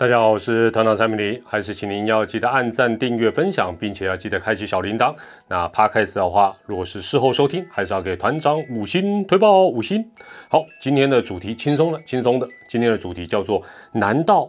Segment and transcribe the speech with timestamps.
[0.00, 5.12] 大家好，我是团长蔡明黎，还是请您要记得按赞、订阅、分享，并且要记得开启小铃铛。
[5.48, 10.08] 那 Podcast 的话，如果是事后收听，还是要给团长五星推报五星。
[10.48, 12.46] 好，今天的主题轻松的，轻松的。
[12.68, 14.48] 今天的主题叫做：难道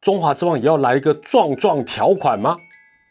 [0.00, 2.56] 中华之棒也要来一个壮壮条款吗？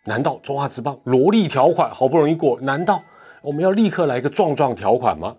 [0.05, 3.04] 难道中华之棒萝莉条款好不容易过，难道
[3.42, 5.36] 我们要立刻来一个壮壮条款吗？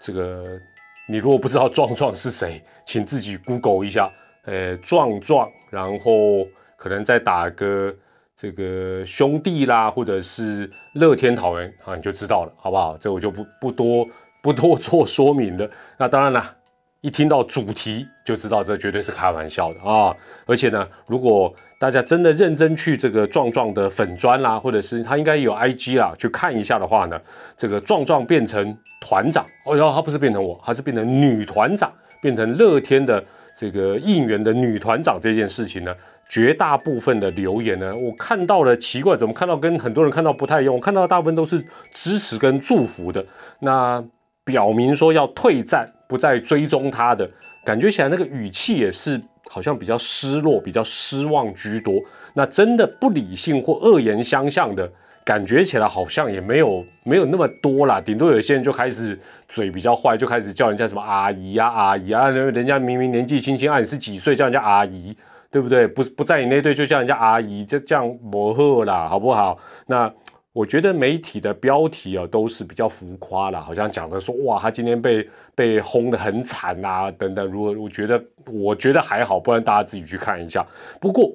[0.00, 0.58] 这个，
[1.06, 4.10] 你如果不知道壮壮是谁，请自己 Google 一下。
[4.46, 7.94] 呃，壮壮，然后可能再打个
[8.36, 12.96] 这个兄弟啦，或者是乐天桃园啊，你就知道了，好不好？
[12.98, 14.06] 这我就不不多
[14.42, 15.66] 不多 做说明了。
[15.96, 16.56] 那当然了，
[17.00, 20.14] 一听到主题就知道这绝对是开玩笑的啊！
[20.44, 27.18] 而且呢，如果大家真的认真去这个壮壮的粉砖啦，或者是他应该有 IG 啦，去看一下的话呢，
[27.56, 31.90] 这个壮壮变成团长哦，然后他不是变成我，他是变成女团长，
[32.20, 33.24] 变成乐天的。
[33.56, 35.94] 这个应援的女团长这件事情呢，
[36.28, 40.74] 绝大部分的留言呢，我看到了奇怪，怎么看到跟很多人看到不太一样？
[40.74, 43.24] 我看到大部分都是支持跟祝福的，
[43.60, 44.04] 那
[44.44, 47.30] 表明说要退战，不再追踪他的
[47.64, 51.94] 感觉起来，那个语气也是好像比较失落、比较失望居多。
[52.34, 54.90] 那真的不理性或恶言相向的。
[55.24, 65.16] 感觉起来好像也没有没有那么多啦，顶多有些人就开始嘴比较坏，就开始叫人家什么阿姨啊阿姨啊，人家明明年纪轻轻，啊你是几岁叫人家阿姨，
[65.50, 65.86] 对不对？
[65.86, 69.58] 不不在你那队就叫人家阿姨，就这样磨合啦，好不好？
[69.86, 70.12] 那
[70.52, 77.50] 我觉得媒体的标题啊都是比较浮夸啦，好像讲的说哇他今天被被轰得很惨啊等等。
[77.50, 80.64] 如果我觉得我觉得还好，不然大家自己去看一下。
[81.00, 81.32] 不过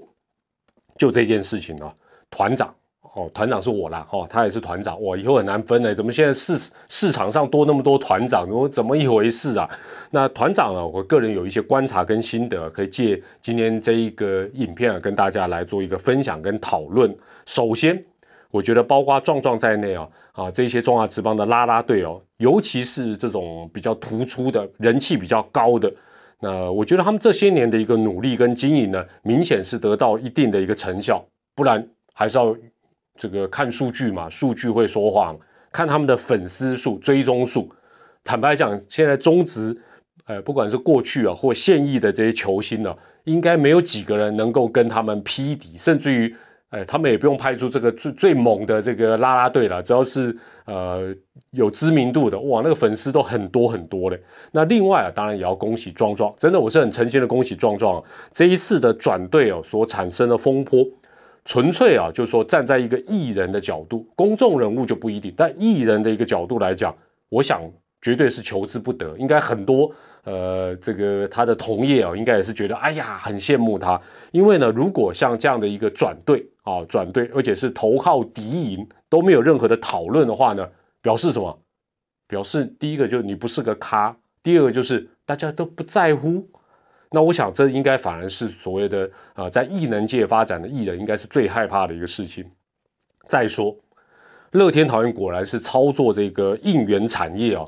[0.96, 1.92] 就这件事情呢，
[2.30, 2.72] 团长。
[3.16, 5.94] 哦，团长是我啦，哦，他也是团长，哇，以后很难分呢。
[5.96, 6.58] 怎么现在市
[6.88, 8.48] 市场上多那么多团长？
[8.48, 9.68] 我怎么一回事啊？
[10.12, 10.88] 那团长呢？
[10.88, 17.14] 我个人有一些观察跟心得，可以借今天这一个影片啊，跟大家来做一个分享跟讨论。
[17.48, 18.02] 首先，
[18.52, 25.92] 我觉得包括壮壮在内啊，啊，这些中华职棒的拉拉队哦，尤其是这种比较突出的人气比较高的，
[26.40, 31.26] 那我觉得他们这些年的一个努力跟经营呢，明显是得到一定的一个成效，
[31.56, 32.56] 不然还是要。
[33.20, 35.36] 这个看数据嘛，数据会说话。
[35.72, 37.70] 看他们的粉丝数、追踪数。
[38.24, 39.78] 坦白讲，现在中职，
[40.26, 45.78] 呃，不管是过去啊或现役的这些球星呢，应该没有几个人能够跟他们匹敌。
[45.78, 46.36] 甚至于，
[46.72, 51.14] 呃，他们也不用派出这个最最猛的这个拉拉队了，只要是呃
[51.52, 54.20] 有知名度的，哇，那个粉丝都很多很多嘞。
[54.52, 60.84] 那另外啊，当然也要恭喜壮壮，真的我是很诚心的恭喜壮壮这一次的转队哦所产生的风波。
[61.50, 65.34] 纯粹啊，就是说站在一个艺人的角度，公众人物就不一定。
[65.36, 66.96] 但艺人的一个角度来讲，
[67.28, 67.60] 我想
[68.04, 69.18] 绝对是求之不得。
[69.18, 69.92] 应该很多
[70.26, 74.00] 呃，这个他的同业啊，应该也是觉得哎呀，很羡慕他。
[74.30, 80.70] 因为呢，如果像这样的一个转队啊，转队，而且是头号敌营都没有任何的讨论的话呢，
[81.02, 81.60] 表示什么？
[82.28, 86.48] 表示第一个就是你不是个咖，第二个就是大家都不在乎。
[87.12, 92.46] 那我想，这应该反而是所谓的啊，在艺能界发展的艺人，应该是最害怕的一个事情。
[93.26, 93.76] 再说，
[94.52, 97.66] 乐天桃园果然是操作这个应援产业啊，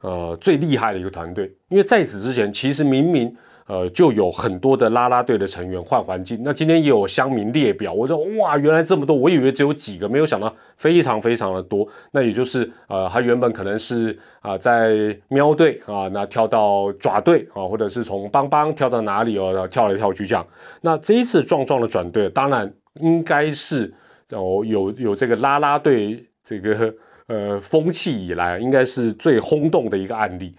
[0.00, 1.52] 呃，最厉害的一个团队。
[1.68, 3.36] 因为在此之前，其实明明。
[3.66, 6.40] 呃，就有很多的拉拉队的成员换环境。
[6.44, 11.88] 那今天也有乡民列表，我说哇，原来这么多，我以为只有几个，没有想到非常非常的多。
[12.12, 20.46] 那也就是呃，他原本可能是啊，在喵队啊，那跳到爪队啊，或者是从邦邦跳到哪里哦，然后跳来跳去这样。
[20.82, 22.70] 那这一次壮壮的转队，当然
[23.00, 23.92] 应该是
[24.30, 26.94] 哦，有有这个拉拉队这个
[27.28, 30.54] 呃风气以来，应该是最轰动的一个案例。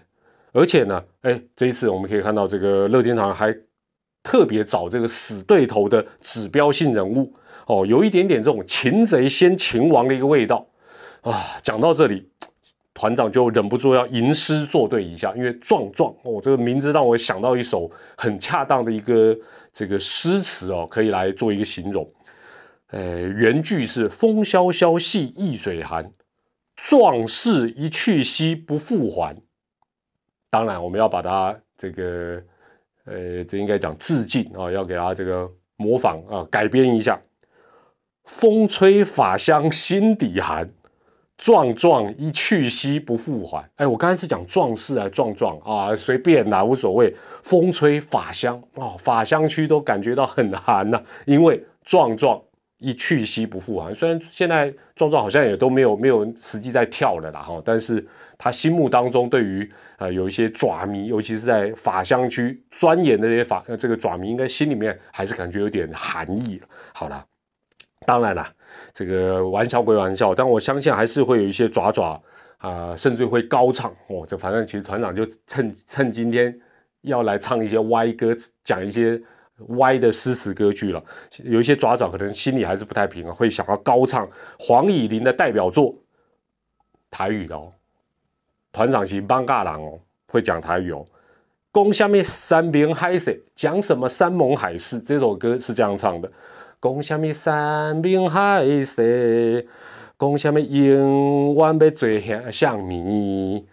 [0.56, 3.54] 而且呢，哎，这一次我们可以看到，这个乐天堂还
[4.22, 7.30] 特别找这个死对头的指标性人物
[7.66, 10.66] 哦，有一点点这种擒贼先擒王的一个味道
[11.20, 11.58] 啊。
[11.62, 12.26] 讲到这里，
[12.94, 19.36] 团长就忍不住要吟诗作对一下，因为壮壮哦，这个名字让我想到一首很恰当的一个
[19.70, 22.08] 这个诗词哦，可以来做一个形容。
[22.92, 26.10] 呃，原句是“风萧萧兮易水寒，
[26.76, 29.36] 壮士一去兮不复还。”
[30.56, 32.42] 当然，我们要把它这个，
[33.04, 37.20] 呃，这应该讲致敬啊，要给他这个模仿啊，改编一下。
[38.24, 40.66] 风吹法香心底寒，
[41.36, 43.68] 壮壮一去兮不复还。
[43.76, 47.14] 哎，我刚才是讲壮士啊，壮壮啊，随便啦，无所谓。
[47.42, 52.40] 风吹法香啊，法香区都感觉到很寒呐，因为壮壮
[52.78, 53.94] 一去兮不复还。
[53.94, 58.06] 虽然现在壮壮好像也都没有没有实际在跳了啦哈，但是
[58.36, 66.60] 他心目当中对于呃有一些爪迷，尤其是在法香区钻研的这些法这个爪迷，应该心里面还是感觉有点寒意
[66.92, 67.24] 好了，
[68.06, 68.46] 当然了，
[68.92, 72.22] 这个玩笑归玩笑，但我相信还是会有一些爪爪
[72.58, 74.26] 啊，甚至会高唱哦。
[74.26, 76.54] 这反正其实团长就趁趁今天
[77.02, 79.20] 要来唱一些歪歌，讲一些。
[79.78, 81.02] 歪的诗词歌剧了，
[81.44, 85.94] 有一些爪爪可能心里还是不太平啊，会想要高唱黄以玲的代表作
[87.10, 87.72] 台语的哦，
[88.72, 89.98] 团长型邦嘎郎哦，
[90.28, 91.04] 会讲台语哦。
[91.72, 94.98] 宫下面山盟海誓，讲什么山盟海誓？
[94.98, 96.30] 这首歌是这样唱的：
[96.80, 99.66] 宫下面山盟海誓，
[100.16, 103.66] 宫下面永远要做下相咪。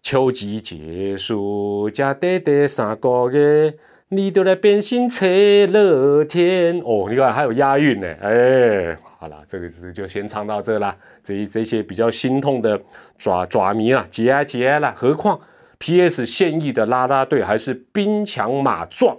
[0.00, 3.76] 秋季结束，加短短三个月。
[4.10, 10.96] 你都来变心扯乐天哦，你看还有押韵呢，哎，好了，这个是就先唱到这啦。
[11.22, 12.80] 这这些比较心痛的
[13.18, 14.94] 爪爪迷啊，节哀节哀了。
[14.96, 15.38] 何况
[15.76, 16.24] P.S.
[16.24, 19.14] 现役的啦啦队还是兵强马壮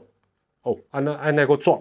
[0.63, 1.79] 哦，按那按那个壮，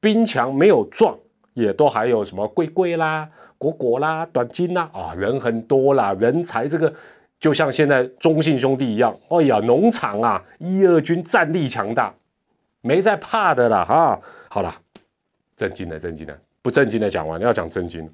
[0.00, 1.16] 兵强没有壮，
[1.54, 6.92] 也都还有什么贵贵啦、果果啦、短金啦啊，人很多啦，人才这个
[7.38, 12.12] 就像现在中信兄弟一样，哎呀，农场啊，一二军战力强大。
[12.82, 14.74] 没在怕的啦，哈，好了，
[15.56, 18.08] 正经的，正经的，不正经的讲完，要讲正经。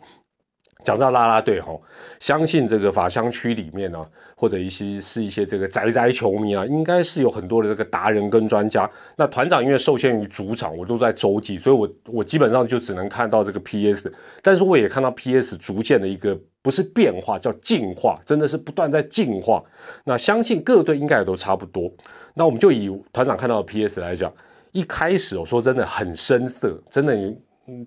[0.85, 1.77] 讲到啦啦队哈，
[2.21, 8.89] 相信这个法香区里面呢，或者一些是一些这个宅宅球迷啊，应该是有很多的这个达人跟专家。
[9.17, 19.61] 那团长因为受限于主场，我都在洲际，所以我我基本上就只能看到这个 PS，但是我也看到 PS 逐渐的一个不是变化，叫进化，真的是不断在进化。
[20.05, 21.91] 那相信各队应该也都差不多。
[22.35, 24.33] 那我们就以团长看到的 PS 来讲。
[24.77, 27.17] 一开始我说真的很生涩，真的，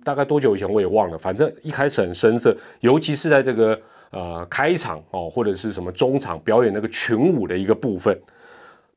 [0.02, 8.20] 大概多久以前我也忘了，反正一开始很生涩，尤其是在这个呃开场哦，或者是什么中场表演那个群舞的一个部分，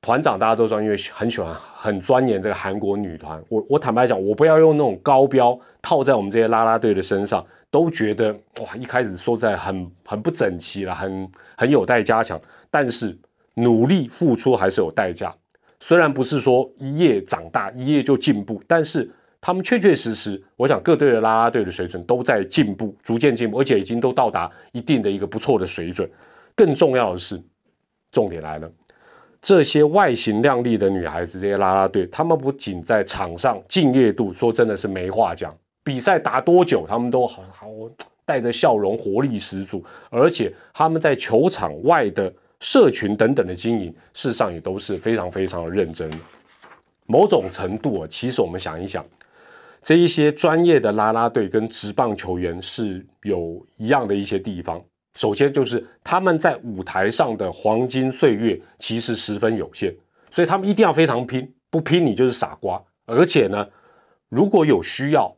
[0.02, 12.42] 团长大家都知道，因为很喜欢很钻研这个韩国女团，我我坦白讲，我不要用那种高标套在我们这些啦啦队的身上，都觉得哇，一开始说在很很不整齐了，很很有待加强，
[12.72, 13.16] 但是
[13.54, 15.32] 努力付出还是有代价。
[15.86, 26.10] 虽然不是说一夜长大一夜就进步，但是他们确确实实，我想各队的啦啦队的水准都在进步，逐渐进步，而且已经都到达一定的一个不错的水准。
[26.56, 27.38] 更重要的是，
[28.14, 28.72] 重点来了，
[29.42, 35.54] 这些外形靓丽的女孩子，这些啦啦队，她们不仅在场上敬业度，说真的是没话讲，
[35.84, 37.68] 比赛打多久，她们都好好
[38.24, 42.34] 带着笑容，活力十足，而且她们在球场外的。
[42.64, 46.10] 社群等等的经营，事实上也都是非常非常的认真。
[47.06, 49.06] 某种程度啊，其实我们想一想，
[49.82, 54.82] 这一些专业的啦啦队跟职棒球员是有一样的一些地方。
[55.16, 59.94] 首先就是他们在舞台上的黄金岁月其实十分有限，
[60.32, 62.82] 所以他们一定要非常拼，不拼你就是傻瓜。
[63.06, 63.68] 而且呢，
[64.30, 65.36] 如果有需要。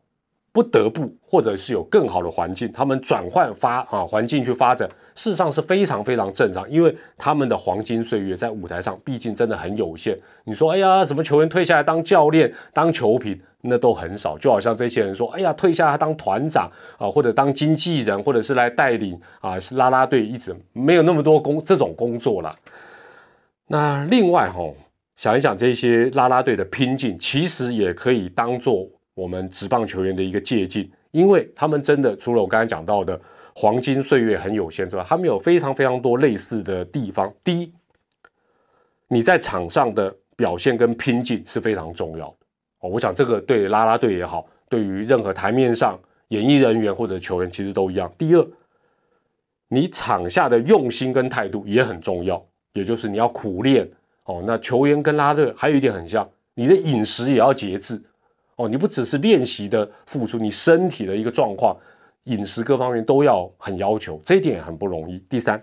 [0.55, 10.17] 不得不，或者是有更好的环境，他们转换发啊环境去发展，事实上是非常非常正常，因为他们的黄金岁月在舞台上毕竟真的很有限。
[10.45, 14.37] 你说，哎呀，什么球员退下来当教练、当球评，那都很少。
[14.37, 22.55] 就好像这些人说，哎呀，退下来当团长啊，或者当经纪人，或者是来带领啊拉拉队，一直没有那么多工这种工作了。
[23.67, 24.71] 那另外哈，
[25.17, 28.87] 想一想这些拉拉队的拼劲，其实也可以当做。
[29.15, 33.19] 我们职棒球员的一个借鉴，因为他们真的除了我刚才讲到的
[33.55, 37.33] 黄金岁月很有限之外，他们有非常非常多类似的地方。
[37.43, 37.73] 第一，
[39.07, 42.35] 你在场上的表现跟拼劲是非常重要的
[42.81, 42.89] 哦。
[42.89, 45.97] 我想这个对拉拉队也好，对于任何台面上
[46.27, 48.13] 演艺人员或者球员其实都一样。
[48.17, 48.45] 第二，
[49.69, 53.89] 你场下的用心跟态度也很重要，也就是你要苦练
[54.25, 54.43] 哦。
[54.45, 58.03] 那球员跟拉队还有一点很像，你的饮食也要节制。
[58.57, 61.75] 哦，你不只是练习的付出，你身体的一个状况、
[62.23, 65.19] 饮食各方面都要很要求，这一点也很不容易。
[65.29, 65.61] 第三，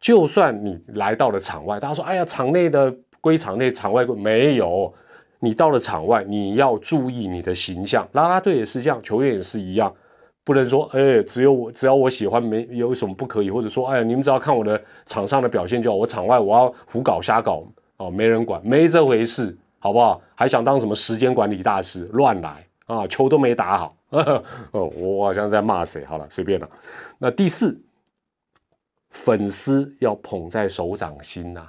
[0.00, 4.92] 就算你来到了场外，大家说：“哎呀，场内的归场内，场外归没有。”
[5.42, 8.06] 你到了场外，你要注意你的形象。
[8.12, 9.94] 拉拉队也是这样，球员也是一样，
[10.44, 17.64] 不能说：“哎，只有我，只要我喜欢，没有什么不可以。”或者说：“哎呀，你们只要看我的场上的表现就好，我场外我要胡搞瞎搞
[17.96, 20.22] 哦，没人管，没这回事。”好不好？
[20.34, 22.04] 还想当什么时间管理大师？
[22.12, 23.06] 乱来啊！
[23.06, 23.96] 球都没打好。
[24.72, 26.04] 哦，我好像在骂谁？
[26.04, 26.68] 好了，随便了。
[27.18, 27.80] 那第四，
[29.10, 31.68] 粉丝要捧在手掌心呐。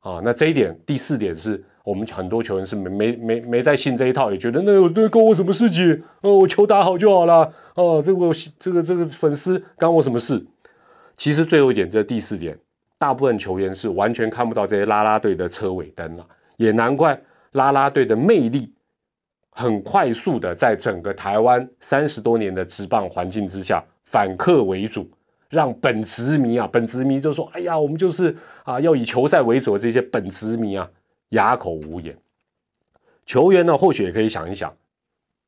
[0.00, 6.02] 啊，那这一点，第四点是我们很多球员是没没没没在信这一套，也觉得那有那关我什么事情？
[6.22, 7.52] 哦，我球打好就好了。
[7.74, 10.44] 哦，这个这个这个粉丝干我什么事？
[11.16, 12.58] 其实最后一点，这第四点，
[12.98, 16.26] 大部分球员是完全看不到这些拉拉队的车尾灯了，
[16.60, 17.18] 也难怪
[17.52, 18.70] 拉拉队的魅力
[19.48, 25.10] 很快速的在整个台湾三十多年的职棒环境之下反客为主，
[25.48, 30.86] 让本职迷啊，本职迷就说：“哎呀，我们就是啊，要以球赛为主的这些本职迷啊，
[31.30, 32.14] 哑口无言。”
[33.24, 34.70] 球员呢，或许也可以想一想，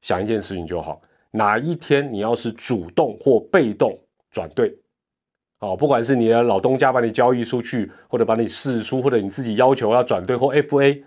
[0.01, 3.95] 想一件事情就好：哪一天你要是主动或被动
[4.31, 4.75] 转队。
[5.63, 11.01] 哦，不管是你的老东家把你交易出去，或者把你释出，或者你自己要求要转队或 FA，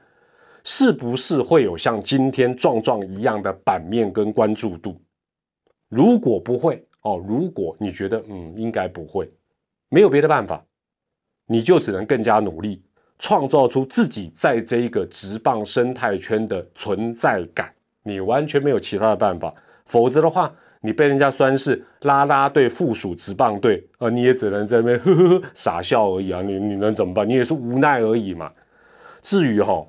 [0.63, 4.97] 是不是会有像今天壮壮一样的版面跟关注度？
[5.89, 9.29] 如果不会哦，如果你觉得嗯应该不会，
[9.89, 10.63] 没有别的办法，
[11.47, 12.81] 你就只能更加努力，
[13.19, 17.73] 创造出自己在这一个直棒生态圈的存在感。
[18.03, 19.53] 你完全没有其他的办法，
[19.85, 20.49] 否则的话。
[20.85, 26.41] 你被人家酸是拉拉队附属直棒队啊，你也只能在那边呵呵呵傻笑而已啊！
[26.41, 27.27] 你你能怎么办？
[27.27, 28.51] 你也是无奈而已嘛。
[29.21, 29.85] 至于哈，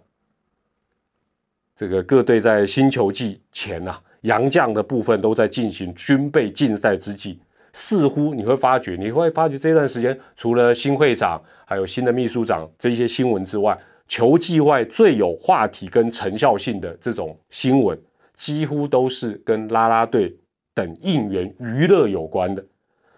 [1.74, 7.38] 这个各队在新球季前呐，洋将的部分都在进行军备竞赛之际，
[7.72, 17.98] 似乎你会发觉，你会发觉这段时间除了新会长还有新的秘书长这些新闻之外，球季外最有话题跟成效性的这种新闻，
[18.32, 20.34] 几乎都是跟拉拉队。
[20.76, 22.62] 等应援娱乐有关的，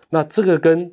[0.08, 0.88] 那这个跟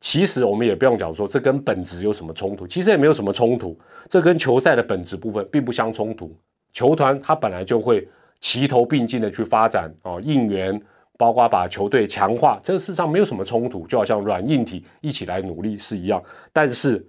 [0.00, 6.36] 其实我们也不用讲说这跟本质有什么冲突，其实也没有什么冲突，这跟球赛的本质部分并不相冲突。
[6.72, 8.08] 球团它本来就会
[8.40, 10.80] 齐头并进的去发展哦，应援
[11.16, 16.20] 包括把球队强化，这个事实上没有什么冲突，就好像软硬体一起来努力是一样。
[16.52, 17.06] 但是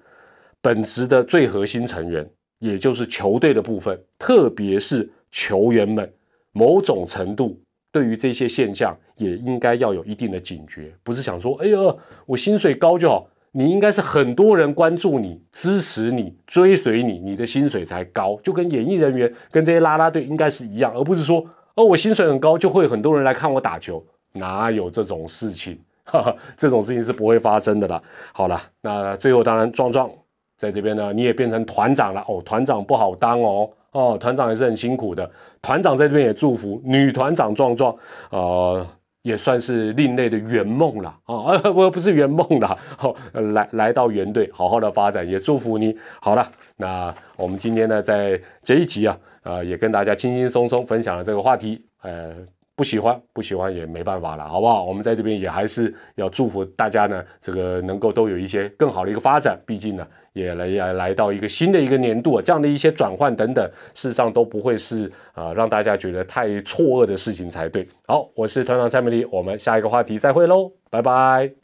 [0.61, 2.29] 本质的最核心成员，
[2.59, 6.13] 也就是球队的部分，特别是球员们，
[6.51, 7.59] 某种程度。
[7.91, 11.77] 对于这些现象，也应该要有一定的警觉，不是想说，哎呀，
[12.25, 13.27] 我薪水高就好。
[13.53, 18.39] 你应该是很多人关注你、支持你、追随你，你的薪水才高。
[18.41, 21.45] 就跟演艺人员、跟这些拉拉队应该是一样，而不是说，
[21.75, 25.77] 哦，我薪水很高，就会很多人来看我打球，哪有这种事情？
[26.07, 28.01] 哈哈，这种事情是不会发生的啦。
[28.31, 30.09] 好了，那最后当然壮壮
[30.57, 33.69] 在这边呢，你也变成团长了哦，团长不好当哦。
[33.91, 35.29] 哦，团长也是很辛苦的。
[35.61, 37.95] 团长在这边也祝福女团长壮壮，
[38.29, 38.87] 呃，
[39.21, 41.57] 也算是另类的圆梦了啊！
[41.57, 43.15] 不， 不是圆梦了，哦，
[43.53, 45.95] 来来到原队，好好的发展，也祝福你。
[46.21, 52.35] 好了，那我们今天呢，在这一集啊，呃，也跟大家轻轻松松分享了这个话题，呃。
[52.81, 54.83] 不喜欢，不喜欢也没办法了，好不好？
[54.83, 59.55] 我们在这边也还是要祝福大家呢，这个能够都有一些更好的一个发展。
[59.67, 67.87] 毕竟呢，也来来来到一个新的一个年度啊，这样的一些转换等等，事实上都不会是啊让大家觉得太错愕的事情才对。
[68.07, 71.60] 好，我是团长蔡美丽，我们下一个话题再会喽，拜拜。